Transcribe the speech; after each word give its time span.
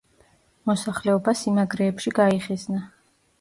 მოსახლეობა 0.69 1.35
სიმაგრეებში 1.41 2.15
გაიხიზნა. 2.21 2.83